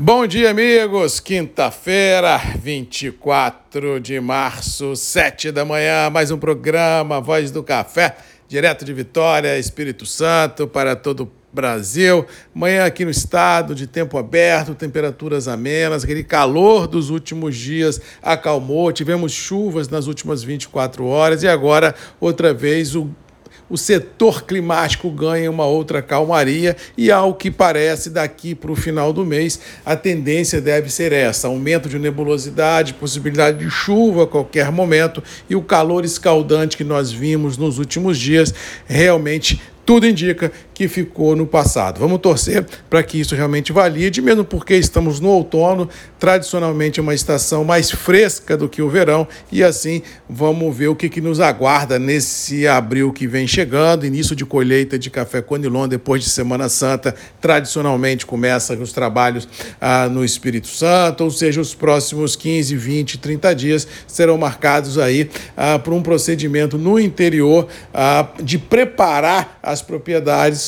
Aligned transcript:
Bom 0.00 0.28
dia, 0.28 0.52
amigos. 0.52 1.18
Quinta-feira, 1.18 2.40
24 2.62 3.98
de 3.98 4.20
março, 4.20 4.94
7 4.94 5.50
da 5.50 5.64
manhã, 5.64 6.08
mais 6.08 6.30
um 6.30 6.38
programa 6.38 7.20
Voz 7.20 7.50
do 7.50 7.64
Café, 7.64 8.16
direto 8.46 8.84
de 8.84 8.92
Vitória, 8.92 9.58
Espírito 9.58 10.06
Santo, 10.06 10.68
para 10.68 10.94
todo 10.94 11.24
o 11.24 11.30
Brasil. 11.52 12.24
Manhã 12.54 12.84
aqui 12.84 13.04
no 13.04 13.10
estado, 13.10 13.74
de 13.74 13.88
tempo 13.88 14.16
aberto, 14.16 14.72
temperaturas 14.72 15.48
amenas, 15.48 16.04
aquele 16.04 16.22
calor 16.22 16.86
dos 16.86 17.10
últimos 17.10 17.56
dias 17.56 18.00
acalmou. 18.22 18.92
Tivemos 18.92 19.32
chuvas 19.32 19.88
nas 19.88 20.06
últimas 20.06 20.44
24 20.44 21.04
horas 21.06 21.42
e 21.42 21.48
agora, 21.48 21.92
outra 22.20 22.54
vez, 22.54 22.94
o 22.94 23.10
o 23.70 23.76
setor 23.76 24.44
climático 24.44 25.10
ganha 25.10 25.50
uma 25.50 25.66
outra 25.66 26.00
calmaria 26.00 26.76
e, 26.96 27.10
ao 27.10 27.34
que 27.34 27.50
parece, 27.50 28.10
daqui 28.10 28.54
para 28.54 28.72
o 28.72 28.76
final 28.76 29.12
do 29.12 29.24
mês, 29.24 29.60
a 29.84 29.96
tendência 29.96 30.60
deve 30.60 30.90
ser 30.90 31.12
essa: 31.12 31.48
aumento 31.48 31.88
de 31.88 31.98
nebulosidade, 31.98 32.94
possibilidade 32.94 33.58
de 33.58 33.70
chuva 33.70 34.24
a 34.24 34.26
qualquer 34.26 34.70
momento 34.72 35.22
e 35.48 35.54
o 35.54 35.62
calor 35.62 36.04
escaldante 36.04 36.76
que 36.76 36.84
nós 36.84 37.10
vimos 37.10 37.56
nos 37.56 37.78
últimos 37.78 38.18
dias 38.18 38.54
realmente 38.86 39.60
tudo 39.88 40.06
indica 40.06 40.52
que 40.78 40.86
ficou 40.86 41.34
no 41.34 41.44
passado. 41.44 41.98
Vamos 41.98 42.20
torcer 42.20 42.64
para 42.88 43.02
que 43.02 43.18
isso 43.18 43.34
realmente 43.34 43.72
valide, 43.72 44.22
mesmo 44.22 44.44
porque 44.44 44.76
estamos 44.76 45.18
no 45.18 45.28
outono, 45.28 45.88
tradicionalmente 46.20 47.00
é 47.00 47.02
uma 47.02 47.16
estação 47.16 47.64
mais 47.64 47.90
fresca 47.90 48.56
do 48.56 48.68
que 48.68 48.80
o 48.80 48.88
verão, 48.88 49.26
e 49.50 49.64
assim 49.64 50.02
vamos 50.30 50.76
ver 50.76 50.86
o 50.86 50.94
que, 50.94 51.08
que 51.08 51.20
nos 51.20 51.40
aguarda 51.40 51.98
nesse 51.98 52.68
abril 52.68 53.12
que 53.12 53.26
vem 53.26 53.44
chegando, 53.44 54.06
início 54.06 54.36
de 54.36 54.46
colheita 54.46 54.96
de 54.96 55.10
café 55.10 55.42
Conilon 55.42 55.88
depois 55.88 56.22
de 56.22 56.30
Semana 56.30 56.68
Santa, 56.68 57.12
tradicionalmente 57.40 58.24
começa 58.24 58.74
os 58.74 58.92
trabalhos 58.92 59.48
ah, 59.80 60.08
no 60.08 60.24
Espírito 60.24 60.68
Santo, 60.68 61.24
ou 61.24 61.30
seja, 61.32 61.60
os 61.60 61.74
próximos 61.74 62.36
15, 62.36 62.76
20, 62.76 63.18
30 63.18 63.52
dias 63.56 63.88
serão 64.06 64.38
marcados 64.38 64.96
aí 64.96 65.28
ah, 65.56 65.76
por 65.76 65.92
um 65.92 66.02
procedimento 66.02 66.78
no 66.78 67.00
interior 67.00 67.66
ah, 67.92 68.28
de 68.40 68.58
preparar 68.58 69.58
as 69.60 69.82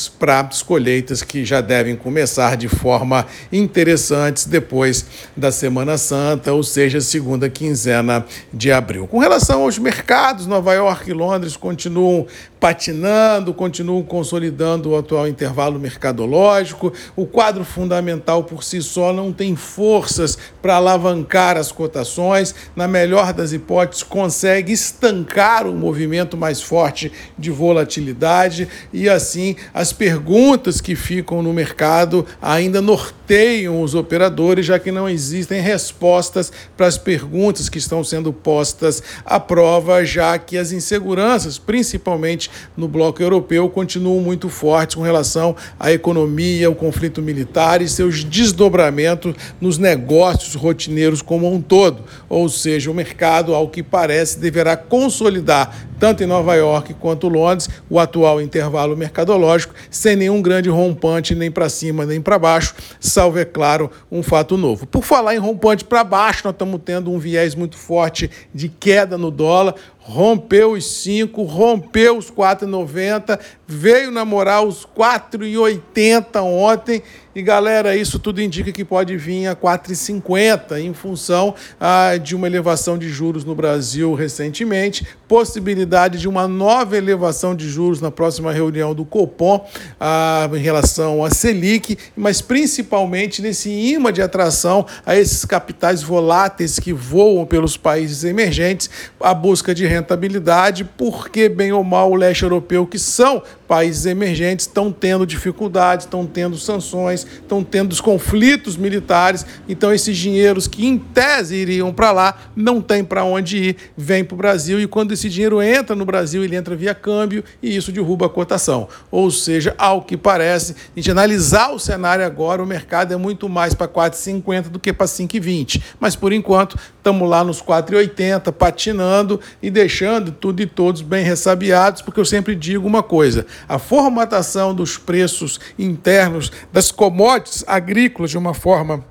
propriedades 0.01 0.09
para 0.09 0.39
as 0.41 0.61
colheitas 0.61 1.23
que 1.23 1.43
já 1.43 1.61
devem 1.61 1.95
começar 1.95 2.55
de 2.55 2.67
forma 2.67 3.25
interessante 3.51 4.47
depois 4.47 5.05
da 5.35 5.51
Semana 5.51 5.97
Santa, 5.97 6.53
ou 6.53 6.63
seja, 6.63 7.01
segunda 7.01 7.49
quinzena 7.49 8.25
de 8.53 8.71
abril. 8.71 9.07
Com 9.07 9.19
relação 9.19 9.63
aos 9.63 9.77
mercados, 9.77 10.47
Nova 10.47 10.73
York 10.73 11.09
e 11.09 11.13
Londres 11.13 11.57
continuam 11.57 12.27
patinando, 12.61 13.55
continuam 13.55 14.03
consolidando 14.03 14.91
o 14.91 14.95
atual 14.95 15.27
intervalo 15.27 15.79
mercadológico. 15.79 16.93
O 17.15 17.25
quadro 17.25 17.65
fundamental 17.65 18.43
por 18.43 18.63
si 18.63 18.83
só 18.83 19.11
não 19.11 19.33
tem 19.33 19.55
forças 19.55 20.37
para 20.61 20.75
alavancar 20.75 21.57
as 21.57 21.71
cotações. 21.71 22.53
Na 22.75 22.87
melhor 22.87 23.33
das 23.33 23.51
hipóteses, 23.51 24.03
consegue 24.03 24.71
estancar 24.71 25.65
o 25.65 25.73
movimento 25.73 26.37
mais 26.37 26.61
forte 26.61 27.11
de 27.35 27.49
volatilidade 27.49 28.67
e 28.93 29.09
assim 29.09 29.55
as 29.73 29.90
perguntas 29.91 30.81
que 30.81 30.95
ficam 30.95 31.41
no 31.41 31.53
mercado 31.53 32.25
ainda 32.41 32.81
norteiam 32.81 33.20
os 33.69 33.95
operadores, 33.95 34.65
já 34.65 34.77
que 34.77 34.91
não 34.91 35.07
existem 35.07 35.61
respostas 35.61 36.51
para 36.75 36.85
as 36.85 36.97
perguntas 36.97 37.69
que 37.69 37.77
estão 37.77 38.03
sendo 38.03 38.33
postas 38.33 39.01
à 39.23 39.39
prova, 39.39 40.03
já 40.03 40.37
que 40.37 40.57
as 40.57 40.73
inseguranças, 40.73 41.57
principalmente 41.57 42.51
no 42.75 42.89
bloco 42.89 43.23
europeu 43.23 43.69
continuam 43.69 44.19
muito 44.19 44.49
fortes 44.49 44.97
com 44.97 45.01
relação 45.01 45.55
à 45.79 45.93
economia, 45.93 46.69
o 46.69 46.75
conflito 46.75 47.21
militar 47.21 47.81
e 47.81 47.87
seus 47.87 48.21
desdobramentos 48.21 49.33
nos 49.61 49.77
negócios 49.77 50.55
rotineiros 50.55 51.21
como 51.21 51.49
um 51.53 51.61
todo. 51.61 52.03
Ou 52.27 52.49
seja, 52.49 52.91
o 52.91 52.93
mercado, 52.93 53.55
ao 53.55 53.69
que 53.69 53.81
parece, 53.81 54.39
deverá 54.39 54.75
consolidar, 54.75 55.87
tanto 55.97 56.21
em 56.21 56.27
Nova 56.27 56.55
York 56.55 56.95
quanto 56.95 57.29
Londres, 57.29 57.69
o 57.89 57.97
atual 57.97 58.41
intervalo 58.41 58.97
mercadológico, 58.97 59.73
sem 59.89 60.17
nenhum 60.17 60.41
grande 60.41 60.69
rompante 60.69 61.33
nem 61.33 61.49
para 61.49 61.69
cima 61.69 62.05
nem 62.05 62.19
para 62.19 62.37
baixo, 62.37 62.75
salvo, 63.21 63.37
é 63.37 63.45
claro, 63.45 63.91
um 64.11 64.23
fato 64.23 64.57
novo. 64.57 64.87
Por 64.87 65.03
falar 65.03 65.35
em 65.35 65.37
rompante 65.37 65.85
para 65.85 66.03
baixo, 66.03 66.41
nós 66.43 66.53
estamos 66.53 66.81
tendo 66.83 67.11
um 67.11 67.19
viés 67.19 67.53
muito 67.53 67.77
forte 67.77 68.31
de 68.53 68.67
queda 68.67 69.15
no 69.15 69.29
dólar 69.29 69.75
rompeu 70.03 70.71
os 70.71 70.85
5, 71.03 71.43
rompeu 71.43 72.17
os 72.17 72.31
4,90, 72.31 73.39
veio 73.67 74.11
namorar 74.11 74.63
os 74.63 74.85
4,80 74.85 76.41
ontem. 76.41 77.01
E 77.33 77.41
galera, 77.41 77.95
isso 77.95 78.19
tudo 78.19 78.41
indica 78.41 78.73
que 78.73 78.83
pode 78.83 79.15
vir 79.15 79.47
a 79.47 79.55
4,50 79.55 80.81
em 80.81 80.93
função 80.93 81.55
ah, 81.79 82.17
de 82.17 82.35
uma 82.35 82.45
elevação 82.45 82.97
de 82.97 83.07
juros 83.07 83.45
no 83.45 83.55
Brasil 83.55 84.13
recentemente, 84.13 85.07
possibilidade 85.29 86.19
de 86.19 86.27
uma 86.27 86.45
nova 86.45 86.97
elevação 86.97 87.55
de 87.55 87.69
juros 87.69 88.01
na 88.01 88.11
próxima 88.11 88.51
reunião 88.51 88.93
do 88.93 89.05
Copom 89.05 89.65
ah, 89.97 90.49
em 90.53 90.59
relação 90.59 91.23
à 91.23 91.29
Selic, 91.29 91.97
mas 92.17 92.41
principalmente 92.41 93.41
nesse 93.41 93.69
imã 93.69 94.11
de 94.11 94.21
atração 94.21 94.85
a 95.05 95.15
esses 95.15 95.45
capitais 95.45 96.03
voláteis 96.03 96.79
que 96.79 96.91
voam 96.91 97.45
pelos 97.45 97.77
países 97.77 98.25
emergentes, 98.25 98.89
a 99.21 99.33
busca 99.33 99.73
de 99.73 99.85
rentabilidade, 99.91 100.83
porque, 100.97 101.49
bem 101.49 101.71
ou 101.71 101.83
mal, 101.83 102.11
o 102.11 102.15
leste 102.15 102.43
europeu, 102.43 102.87
que 102.87 102.97
são 102.97 103.43
países 103.67 104.05
emergentes, 104.05 104.65
estão 104.65 104.91
tendo 104.91 105.25
dificuldades, 105.25 106.05
estão 106.05 106.25
tendo 106.25 106.57
sanções, 106.57 107.25
estão 107.25 107.63
tendo 107.63 107.93
os 107.93 108.01
conflitos 108.01 108.75
militares. 108.75 109.45
Então, 109.67 109.93
esses 109.93 110.17
dinheiros 110.17 110.67
que, 110.67 110.85
em 110.85 110.97
tese, 110.97 111.55
iriam 111.55 111.93
para 111.93 112.11
lá, 112.11 112.37
não 112.53 112.81
tem 112.81 113.03
para 113.03 113.23
onde 113.23 113.57
ir, 113.57 113.77
vem 113.95 114.25
para 114.25 114.35
o 114.35 114.37
Brasil. 114.37 114.79
E 114.79 114.87
quando 114.87 115.13
esse 115.13 115.29
dinheiro 115.29 115.61
entra 115.61 115.95
no 115.95 116.03
Brasil, 116.03 116.43
ele 116.43 116.55
entra 116.55 116.75
via 116.75 116.93
câmbio 116.93 117.43
e 117.63 117.75
isso 117.75 117.91
derruba 117.91 118.25
a 118.25 118.29
cotação. 118.29 118.89
Ou 119.09 119.31
seja, 119.31 119.73
ao 119.77 120.01
que 120.01 120.17
parece, 120.17 120.73
a 120.73 120.99
gente 120.99 121.09
analisar 121.09 121.71
o 121.71 121.79
cenário 121.79 122.25
agora, 122.25 122.61
o 122.61 122.67
mercado 122.67 123.13
é 123.13 123.17
muito 123.17 123.47
mais 123.47 123.73
para 123.73 123.87
4,50 123.87 124.63
do 124.63 124.79
que 124.79 124.91
para 124.91 125.05
5,20. 125.05 125.81
Mas, 125.99 126.15
por 126.15 126.33
enquanto, 126.33 126.77
estamos 126.97 127.29
lá 127.29 127.43
nos 127.43 127.61
4,80, 127.61 128.51
patinando 128.51 129.39
e 129.61 129.69
deixando 129.81 130.31
tudo 130.31 130.61
e 130.61 130.67
todos 130.67 131.01
bem 131.01 131.23
ressabiados, 131.23 132.03
porque 132.03 132.19
eu 132.19 132.25
sempre 132.25 132.55
digo 132.55 132.87
uma 132.87 133.01
coisa: 133.01 133.47
a 133.67 133.79
formatação 133.79 134.75
dos 134.75 134.97
preços 134.97 135.59
internos 135.77 136.51
das 136.71 136.91
commodities 136.91 137.63
agrícolas 137.67 138.29
de 138.29 138.37
uma 138.37 138.53
forma 138.53 139.03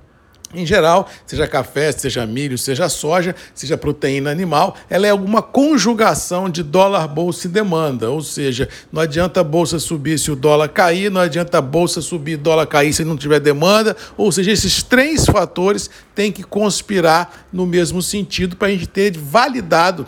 em 0.52 0.66
geral, 0.66 1.08
seja 1.24 1.46
café, 1.46 1.92
seja 1.92 2.26
milho, 2.26 2.58
seja 2.58 2.88
soja, 2.88 3.36
seja 3.54 3.78
proteína 3.78 4.32
animal, 4.32 4.74
ela 4.88 5.06
é 5.06 5.10
alguma 5.10 5.40
conjugação 5.40 6.50
de 6.50 6.60
dólar, 6.64 7.06
bolsa 7.06 7.46
e 7.46 7.50
demanda. 7.50 8.10
Ou 8.10 8.20
seja, 8.20 8.68
não 8.90 9.00
adianta 9.00 9.40
a 9.40 9.44
bolsa 9.44 9.78
subir 9.78 10.18
se 10.18 10.28
o 10.28 10.34
dólar 10.34 10.68
cair, 10.68 11.08
não 11.08 11.20
adianta 11.20 11.58
a 11.58 11.60
bolsa 11.60 12.00
subir 12.00 12.32
e 12.32 12.36
dólar 12.36 12.66
cair 12.66 12.92
se 12.92 13.04
não 13.04 13.16
tiver 13.16 13.38
demanda. 13.38 13.96
Ou 14.16 14.32
seja, 14.32 14.50
esses 14.50 14.82
três 14.82 15.24
fatores 15.24 15.88
têm 16.16 16.32
que 16.32 16.42
conspirar 16.42 17.46
no 17.52 17.64
mesmo 17.64 18.02
sentido 18.02 18.56
para 18.56 18.66
a 18.66 18.70
gente 18.72 18.88
ter 18.88 19.16
validado 19.16 20.04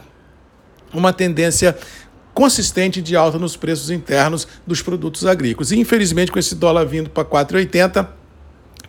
uma 0.92 1.12
tendência 1.12 1.76
consistente 2.34 3.02
de 3.02 3.14
alta 3.14 3.38
nos 3.38 3.56
preços 3.56 3.90
internos 3.90 4.48
dos 4.66 4.80
produtos 4.80 5.26
agrícolas. 5.26 5.70
E, 5.70 5.78
infelizmente, 5.78 6.32
com 6.32 6.38
esse 6.38 6.54
dólar 6.54 6.84
vindo 6.84 7.10
para 7.10 7.24
4,80, 7.24 8.08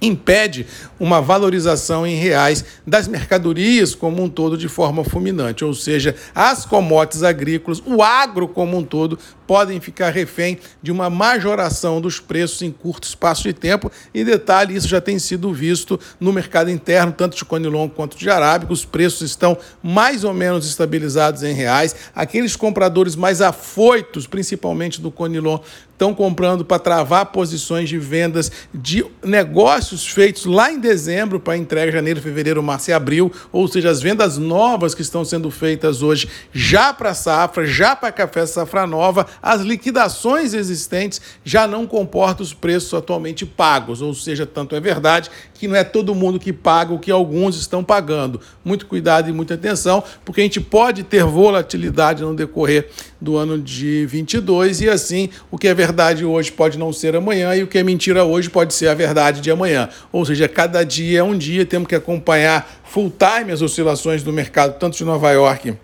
impede 0.04 0.68
uma 1.00 1.22
valorização 1.22 2.06
em 2.06 2.16
reais 2.16 2.64
das 2.86 3.08
mercadorias 3.08 3.96
como 3.96 4.22
um 4.22 4.30
todo 4.30 4.58
de 4.58 4.68
forma 4.68 5.04
fulminante, 5.04 5.64
ou 5.64 5.74
seja, 5.74 6.16
as 6.36 6.66
commodities 6.66 7.24
agrícolas, 7.24 7.82
o 7.86 8.04
agro 8.04 8.48
como 8.48 8.78
um 8.78 8.84
todo, 8.84 9.18
podem 9.48 9.80
ficar 9.80 10.10
refém 10.10 10.58
de 10.82 10.92
uma 10.92 11.10
majoração 11.10 12.00
dos 12.02 12.20
preços 12.20 12.62
em 12.62 12.72
curto 12.72 13.08
espaço 13.08 13.44
de 13.44 13.54
tempo. 13.54 13.92
E 14.14 14.24
detalhe, 14.24 14.76
isso 14.76 14.88
já 14.88 15.02
tem 15.02 15.20
sido 15.20 15.54
visto 15.54 16.00
no 16.20 16.32
mercado 16.32 16.70
interno, 16.70 17.12
tanto 17.12 17.36
de 17.36 17.46
Conilon 17.46 17.90
quanto 17.90 18.18
de 18.18 18.30
Arábica. 18.30 18.74
Os 18.74 18.86
preços 18.86 19.22
estão 19.22 19.58
mais 19.82 20.24
ou 20.24 20.34
menos 20.34 20.66
estabilizados 20.68 21.44
em 21.44 21.54
reais. 21.54 21.96
Aqueles 22.16 22.56
compradores 22.56 23.16
mais 23.16 23.42
afoitos, 23.42 24.26
principalmente 24.26 25.02
do 25.02 25.12
Conilon, 25.12 25.60
estão 25.94 26.14
comprando 26.14 26.66
para 26.66 26.80
travar 26.80 27.28
posições 27.28 27.88
de 27.88 27.98
vendas 27.98 28.52
de 28.74 29.06
negócios 29.24 30.06
feitos 30.06 30.46
lá 30.46 30.72
em 30.72 30.80
dezembro 30.80 31.40
para 31.40 31.56
entrega 31.56 31.92
janeiro, 31.92 32.22
fevereiro, 32.22 32.62
março 32.62 32.90
e 32.90 32.94
abril, 32.94 33.32
ou 33.52 33.68
seja, 33.68 33.90
as 33.90 34.02
vendas 34.02 34.38
novas 34.38 34.94
que 34.94 35.02
estão 35.02 35.24
sendo 35.24 35.50
feitas 35.50 36.02
hoje 36.02 36.28
já 36.52 36.92
para 36.94 37.14
safra, 37.14 37.66
já 37.66 37.96
para 37.96 38.12
café 38.12 38.46
safra 38.46 38.86
nova, 38.86 39.28
as 39.42 39.62
liquidações 39.62 40.54
existentes 40.54 41.22
já 41.44 41.68
não 41.68 41.86
comportam 41.88 42.44
os 42.44 42.54
preços 42.54 42.94
atualmente 42.94 43.46
pagos, 43.46 44.02
ou 44.02 44.14
seja, 44.14 44.46
tanto 44.46 44.76
é 44.76 44.80
verdade 44.80 45.30
que 45.54 45.68
não 45.68 45.76
é 45.76 45.84
todo 45.84 46.14
mundo 46.16 46.40
que 46.40 46.52
paga 46.52 46.94
o 46.94 47.00
que 47.00 47.12
alguns 47.12 47.56
estão 47.56 47.84
pagando. 47.84 48.42
Muito 48.66 48.86
cuidado 48.86 49.30
e 49.30 49.32
muita 49.32 49.54
atenção, 49.54 50.04
porque 50.26 50.42
a 50.42 50.44
gente 50.44 50.60
pode 50.60 51.04
ter 51.04 51.24
volatilidade 51.24 52.24
no 52.24 52.36
decorrer 52.36 52.90
do 53.22 53.38
ano 53.38 53.58
de 53.58 54.06
22 54.08 54.82
e 54.82 54.90
assim 54.90 55.30
o 55.50 55.58
que 55.58 55.68
é 55.68 55.74
verdade 55.74 55.83
hoje 56.26 56.52
pode 56.52 56.78
não 56.78 56.94
ser 56.94 57.16
amanhã 57.16 57.56
e 57.56 57.64
o 57.64 57.68
que 57.68 57.78
é 57.78 57.84
mentira 57.84 58.24
hoje 58.24 58.50
pode 58.50 58.74
ser 58.74 58.88
a 58.88 58.94
verdade 58.94 59.42
de 59.42 59.52
amanhã. 59.52 59.64
manhã. 59.64 59.90
Ou 60.12 60.26
seja, 60.26 60.48
cada 60.48 60.84
dia 60.84 61.20
é 61.20 61.24
um 61.24 61.38
dia, 61.38 61.66
temos 61.66 61.88
que 61.88 61.96
acompanhar 61.96 62.82
full 62.84 63.12
time 63.12 63.52
as 63.52 63.62
oscilações 63.62 64.24
do 64.24 64.32
mercado, 64.32 64.78
tanto 64.78 64.98
de 64.98 65.04
Nova 65.04 65.32
York 65.32 65.76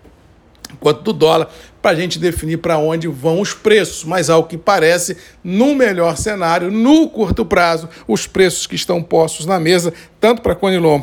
quanto 0.78 1.02
do 1.02 1.12
dólar, 1.12 1.50
para 1.82 1.90
a 1.90 1.94
gente 1.94 2.18
definir 2.18 2.58
para 2.58 2.78
onde 2.78 3.08
vão 3.08 3.40
os 3.40 3.52
preços. 3.52 4.04
Mas, 4.04 4.30
ao 4.30 4.44
que 4.44 4.56
parece, 4.56 5.16
no 5.42 5.74
melhor 5.74 6.16
cenário, 6.16 6.70
no 6.70 7.08
curto 7.08 7.44
prazo, 7.44 7.88
os 8.06 8.26
preços 8.26 8.66
que 8.66 8.76
estão 8.76 9.02
postos 9.02 9.46
na 9.46 9.58
mesa, 9.58 9.92
tanto 10.20 10.42
para 10.42 10.54
Conilon 10.54 11.02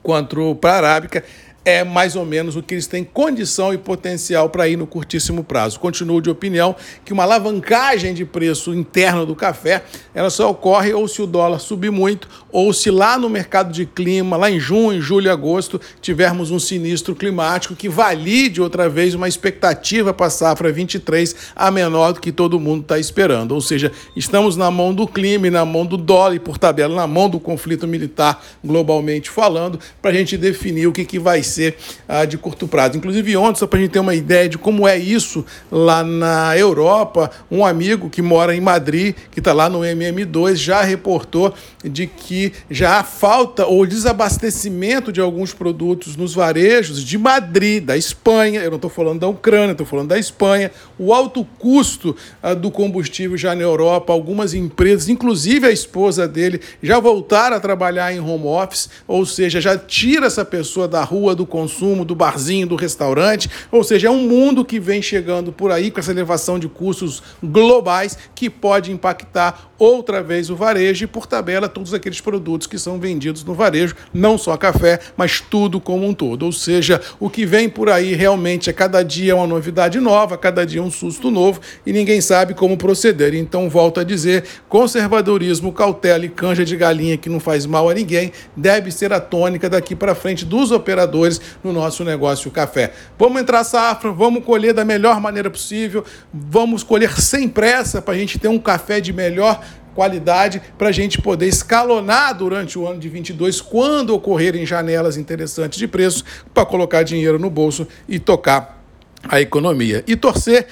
quanto 0.00 0.54
para 0.54 0.72
a 0.72 0.76
Arábica, 0.76 1.24
é 1.64 1.84
mais 1.84 2.16
ou 2.16 2.24
menos 2.24 2.56
o 2.56 2.62
que 2.62 2.74
eles 2.74 2.86
têm 2.86 3.04
condição 3.04 3.74
e 3.74 3.78
potencial 3.78 4.48
para 4.48 4.68
ir 4.68 4.76
no 4.76 4.86
curtíssimo 4.86 5.44
prazo. 5.44 5.78
Continuo 5.78 6.20
de 6.22 6.30
opinião 6.30 6.74
que 7.04 7.12
uma 7.12 7.24
alavancagem 7.24 8.14
de 8.14 8.24
preço 8.24 8.72
interno 8.72 9.26
do 9.26 9.36
café 9.36 9.84
ela 10.14 10.30
só 10.30 10.50
ocorre 10.50 10.94
ou 10.94 11.06
se 11.06 11.20
o 11.20 11.26
dólar 11.26 11.58
subir 11.58 11.90
muito 11.90 12.28
ou 12.50 12.72
se 12.72 12.90
lá 12.90 13.18
no 13.18 13.28
mercado 13.28 13.72
de 13.72 13.84
clima, 13.84 14.36
lá 14.36 14.50
em 14.50 14.58
junho, 14.58 15.02
julho, 15.02 15.30
agosto, 15.30 15.80
tivermos 16.00 16.50
um 16.50 16.58
sinistro 16.58 17.14
climático 17.14 17.76
que 17.76 17.88
valide 17.88 18.62
outra 18.62 18.88
vez 18.88 19.14
uma 19.14 19.28
expectativa 19.28 20.14
para 20.14 20.26
a 20.26 20.30
safra 20.30 20.72
23 20.72 21.34
a 21.54 21.70
menor 21.70 22.12
do 22.12 22.20
que 22.20 22.32
todo 22.32 22.58
mundo 22.58 22.82
está 22.82 22.98
esperando. 22.98 23.52
Ou 23.52 23.60
seja, 23.60 23.92
estamos 24.16 24.56
na 24.56 24.70
mão 24.70 24.94
do 24.94 25.06
clima 25.06 25.46
e 25.46 25.50
na 25.50 25.64
mão 25.64 25.84
do 25.84 25.96
dólar 25.96 26.34
e 26.34 26.38
por 26.38 26.56
tabela 26.56 26.94
na 26.94 27.06
mão 27.06 27.28
do 27.28 27.38
conflito 27.38 27.86
militar 27.86 28.42
globalmente 28.64 29.28
falando 29.28 29.78
para 30.00 30.12
a 30.12 30.14
gente 30.14 30.36
definir 30.36 30.86
o 30.86 30.92
que, 30.92 31.04
que 31.04 31.18
vai 31.18 31.42
ser 31.48 31.76
uh, 32.08 32.26
de 32.26 32.38
curto 32.38 32.68
prazo. 32.68 32.96
Inclusive, 32.96 33.36
ontem, 33.36 33.58
só 33.58 33.66
para 33.66 33.78
a 33.78 33.82
gente 33.82 33.90
ter 33.90 33.98
uma 33.98 34.14
ideia 34.14 34.48
de 34.48 34.58
como 34.58 34.86
é 34.86 34.96
isso 34.96 35.44
lá 35.70 36.04
na 36.04 36.56
Europa, 36.56 37.30
um 37.50 37.64
amigo 37.64 38.10
que 38.10 38.22
mora 38.22 38.54
em 38.54 38.60
Madrid, 38.60 39.14
que 39.30 39.40
está 39.40 39.52
lá 39.52 39.68
no 39.68 39.80
MM2, 39.80 40.56
já 40.56 40.82
reportou 40.82 41.54
de 41.84 42.06
que 42.06 42.52
já 42.70 42.98
há 42.98 43.04
falta 43.04 43.66
ou 43.66 43.86
desabastecimento 43.86 45.12
de 45.12 45.20
alguns 45.20 45.54
produtos 45.54 46.16
nos 46.16 46.34
varejos 46.34 47.02
de 47.02 47.16
Madrid, 47.16 47.84
da 47.84 47.96
Espanha. 47.96 48.60
Eu 48.60 48.70
não 48.70 48.76
estou 48.76 48.90
falando 48.90 49.20
da 49.20 49.28
Ucrânia, 49.28 49.72
estou 49.72 49.86
falando 49.86 50.08
da 50.08 50.18
Espanha. 50.18 50.70
O 50.98 51.12
alto 51.12 51.44
custo 51.58 52.14
uh, 52.42 52.54
do 52.54 52.70
combustível 52.70 53.36
já 53.36 53.54
na 53.54 53.62
Europa, 53.62 54.12
algumas 54.12 54.54
empresas, 54.54 55.08
inclusive 55.08 55.66
a 55.66 55.70
esposa 55.70 56.26
dele, 56.26 56.60
já 56.82 56.98
voltaram 56.98 57.56
a 57.56 57.60
trabalhar 57.60 58.12
em 58.12 58.20
home 58.20 58.46
office, 58.46 58.88
ou 59.06 59.24
seja, 59.24 59.60
já 59.60 59.76
tira 59.76 60.26
essa 60.26 60.44
pessoa 60.44 60.88
da 60.88 61.02
rua, 61.02 61.34
do 61.38 61.46
consumo, 61.46 62.04
do 62.04 62.14
barzinho, 62.14 62.66
do 62.66 62.76
restaurante. 62.76 63.48
Ou 63.72 63.82
seja, 63.82 64.08
é 64.08 64.10
um 64.10 64.28
mundo 64.28 64.64
que 64.64 64.78
vem 64.78 65.00
chegando 65.00 65.52
por 65.52 65.70
aí 65.70 65.90
com 65.90 66.00
essa 66.00 66.10
elevação 66.10 66.58
de 66.58 66.68
custos 66.68 67.22
globais 67.42 68.18
que 68.34 68.50
pode 68.50 68.92
impactar 68.92 69.72
outra 69.78 70.22
vez 70.22 70.50
o 70.50 70.56
varejo 70.56 71.04
e, 71.04 71.06
por 71.06 71.26
tabela, 71.26 71.68
todos 71.68 71.94
aqueles 71.94 72.20
produtos 72.20 72.66
que 72.66 72.78
são 72.78 72.98
vendidos 72.98 73.44
no 73.44 73.54
varejo, 73.54 73.94
não 74.12 74.36
só 74.36 74.56
café, 74.56 74.98
mas 75.16 75.40
tudo 75.40 75.80
como 75.80 76.06
um 76.06 76.12
todo. 76.12 76.44
Ou 76.44 76.52
seja, 76.52 77.00
o 77.20 77.30
que 77.30 77.46
vem 77.46 77.68
por 77.68 77.88
aí 77.88 78.14
realmente 78.14 78.68
é 78.68 78.72
cada 78.72 79.02
dia 79.04 79.36
uma 79.36 79.46
novidade 79.46 80.00
nova, 80.00 80.36
cada 80.36 80.66
dia 80.66 80.82
um 80.82 80.90
susto 80.90 81.30
novo 81.30 81.60
e 81.86 81.92
ninguém 81.92 82.20
sabe 82.20 82.54
como 82.54 82.76
proceder. 82.76 83.34
Então, 83.34 83.70
volto 83.70 84.00
a 84.00 84.04
dizer: 84.04 84.44
conservadorismo, 84.68 85.72
cautela 85.72 86.24
e 86.24 86.28
canja 86.28 86.64
de 86.64 86.76
galinha 86.76 87.16
que 87.16 87.28
não 87.28 87.38
faz 87.38 87.64
mal 87.64 87.88
a 87.88 87.94
ninguém 87.94 88.32
deve 88.56 88.90
ser 88.90 89.12
a 89.12 89.20
tônica 89.20 89.68
daqui 89.68 89.94
para 89.94 90.14
frente 90.14 90.44
dos 90.44 90.72
operadores 90.72 91.27
no 91.62 91.72
nosso 91.72 92.04
negócio 92.04 92.50
café. 92.50 92.92
Vamos 93.18 93.40
entrar 93.40 93.64
safra, 93.64 94.10
vamos 94.12 94.44
colher 94.44 94.72
da 94.72 94.84
melhor 94.84 95.20
maneira 95.20 95.50
possível, 95.50 96.04
vamos 96.32 96.82
colher 96.82 97.20
sem 97.20 97.48
pressa 97.48 98.00
para 98.00 98.14
a 98.14 98.18
gente 98.18 98.38
ter 98.38 98.48
um 98.48 98.58
café 98.58 99.00
de 99.00 99.12
melhor 99.12 99.60
qualidade 99.94 100.62
para 100.78 100.90
a 100.90 100.92
gente 100.92 101.20
poder 101.20 101.48
escalonar 101.48 102.32
durante 102.32 102.78
o 102.78 102.86
ano 102.86 103.00
de 103.00 103.08
22 103.08 103.60
quando 103.60 104.14
ocorrerem 104.14 104.64
janelas 104.64 105.16
interessantes 105.16 105.76
de 105.76 105.88
preço 105.88 106.24
para 106.54 106.64
colocar 106.64 107.02
dinheiro 107.02 107.36
no 107.36 107.50
bolso 107.50 107.86
e 108.08 108.20
tocar 108.20 108.80
a 109.28 109.40
economia 109.40 110.04
e 110.06 110.14
torcer 110.14 110.68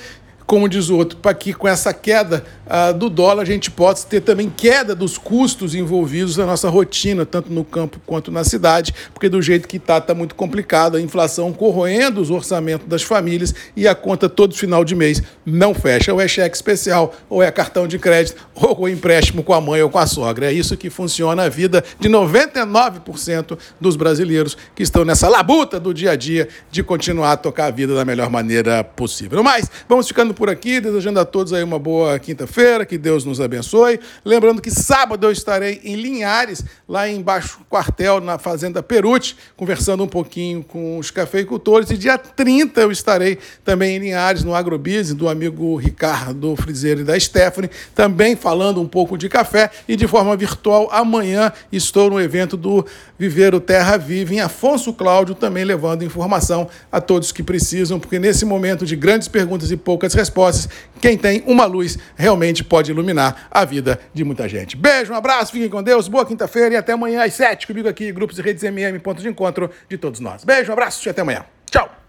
como 0.47 0.69
diz 0.69 0.89
o 0.89 0.97
outro, 0.97 1.19
para 1.19 1.35
que 1.35 1.53
com 1.53 1.67
essa 1.67 1.93
queda 1.93 2.45
uh, 2.67 2.97
do 2.97 3.11
dólar 3.11 3.43
a 3.43 3.47
gente 3.47 3.71
possa 3.71 4.07
ter 4.07 4.21
também 4.21 4.49
queda 4.49 4.95
dos 4.95 5.19
custos 5.19 5.75
envolvidos 5.75 6.37
na 6.37 6.47
nossa 6.47 6.69
rotina, 6.69 7.27
tanto 7.27 7.53
no 7.53 7.65
campo 7.65 8.01
quanto 8.07 8.31
na 8.31 8.45
cidade, 8.45 8.95
porque 9.13 9.29
do 9.29 9.43
jeito 9.43 9.67
que 9.67 9.77
está, 9.77 9.99
está 9.99 10.15
muito 10.15 10.35
complicado, 10.37 10.97
a 10.97 11.01
inflação 11.01 11.53
corroendo 11.53 12.21
os 12.21 12.31
orçamentos 12.31 12.87
das 12.87 13.03
famílias 13.03 13.55
e 13.75 13.89
a 13.89 13.95
conta 13.95 14.29
todo 14.29 14.55
final 14.55 14.85
de 14.85 14.95
mês 14.95 15.21
não 15.45 15.75
fecha. 15.75 16.13
Ou 16.13 16.21
é 16.21 16.29
cheque 16.29 16.55
especial, 16.55 17.15
ou 17.29 17.43
é 17.43 17.51
cartão 17.51 17.89
de 17.89 17.99
crédito, 17.99 18.37
ou 18.55 18.87
é 18.87 18.93
empréstimo 18.93 19.43
com 19.43 19.53
a 19.53 19.61
mãe 19.61 19.83
ou 19.83 19.91
com 19.91 19.99
a 19.99 20.07
sogra. 20.07 20.47
É 20.47 20.53
isso 20.53 20.77
que 20.77 20.91
funciona 20.91 21.45
a 21.45 21.49
vida 21.49 21.83
de 21.99 22.09
99% 22.09 23.59
dos 23.81 23.97
brasileiros 23.97 24.57
que 24.75 24.83
estão 24.83 25.05
nessa 25.05 25.29
labuta 25.29 25.81
do 25.81 25.93
dia 25.93 26.13
a 26.13 26.17
dia 26.17 26.49
de 26.71 26.83
continuar 26.83 27.33
a 27.33 27.37
tocar 27.37 27.67
a 27.67 27.71
vida 27.71 27.95
da 27.95 28.05
melhor 28.05 28.31
maneira 28.31 28.85
possível. 28.85 29.43
Mas 29.43 29.69
vamos 29.89 30.07
ficando 30.07 30.36
por 30.37 30.51
aqui, 30.51 30.81
desejando 30.81 31.19
a 31.19 31.25
todos 31.25 31.53
aí 31.53 31.65
uma 31.65 31.79
boa 31.79 32.19
quinta-feira, 32.19 32.85
que 32.85 32.99
Deus 32.99 33.25
nos 33.25 33.41
abençoe. 33.41 33.99
Lembrando 34.25 34.61
que 34.61 34.71
sábado 34.71 35.27
eu 35.27 35.33
estarei 35.33 35.81
em 35.83 35.97
Linhares, 35.97 36.63
lá 36.87 37.09
embaixo 37.09 37.61
quartel, 37.69 38.21
na 38.21 38.39
Fazenda 38.39 38.83
Peruti, 38.83 39.37
conversando 39.57 40.05
um 40.05 40.07
pouquinho 40.07 40.63
com 40.63 40.99
os 40.99 41.11
cafeicultores. 41.11 41.91
E 41.91 41.97
dia 41.97 42.19
30 42.19 42.83
eu 42.83 42.93
estarei 42.93 43.39
também 43.65 43.97
em 43.97 43.99
Linhares, 43.99 44.45
no 44.45 44.55
Agrobiz, 44.55 45.15
do 45.15 45.29
amigo 45.29 45.75
Ricardo 45.77 46.55
Frizeiro 46.57 47.01
e 47.01 47.05
da 47.05 47.19
Stephanie, 47.19 47.71
também 47.95 48.37
falando 48.37 48.81
um 48.81 48.87
pouco 48.87 49.17
de 49.17 49.29
café. 49.29 49.71
E 49.89 49.97
de 49.97 50.07
forma 50.07 50.37
virtual, 50.37 50.89
amanhã 50.93 51.51
estou 51.73 52.11
no 52.11 52.21
evento 52.21 52.57
do 52.57 52.85
Viver 53.19 53.55
o 53.55 53.61
Terra 53.61 53.97
Viva 53.97 54.35
em 54.35 54.41
Afonso 54.41 54.93
Cláudio, 54.93 55.35
também 55.35 55.65
levando 55.65 56.05
informação 56.05 56.69
a 56.93 57.01
todos 57.01 57.33
que 57.33 57.43
precisam, 57.43 57.99
porque 57.99 58.19
nesse 58.19 58.45
momento 58.45 58.85
de 58.85 58.95
grandes 58.95 59.27
perguntas 59.27 59.71
e 59.71 59.77
poucas 59.77 60.13
respostas, 60.13 60.26
respostas. 60.27 60.69
Quem 61.01 61.17
tem 61.17 61.43
uma 61.47 61.65
luz 61.65 61.99
realmente 62.15 62.65
pode 62.65 62.91
iluminar 62.91 63.49
a 63.51 63.65
vida 63.65 64.01
de 64.13 64.25
muita 64.25 64.49
gente. 64.49 64.77
Beijo, 64.77 65.13
um 65.13 65.17
abraço, 65.17 65.53
fiquem 65.53 65.69
com 65.69 65.83
Deus, 65.83 66.09
boa 66.09 66.25
quinta-feira 66.25 66.75
e 66.75 66.77
até 66.77 66.93
amanhã 66.93 67.25
às 67.25 67.35
sete 67.35 67.67
comigo 67.67 67.89
aqui, 67.89 68.13
Grupos 68.13 68.39
e 68.39 68.43
Redes 68.43 68.63
MM, 68.63 68.99
ponto 68.99 69.21
de 69.21 69.29
encontro 69.29 69.71
de 69.89 69.97
todos 69.99 70.21
nós. 70.21 70.45
Beijo, 70.45 70.71
um 70.71 70.73
abraço 70.73 71.07
e 71.07 71.11
até 71.11 71.23
amanhã. 71.23 71.45
Tchau! 71.71 72.06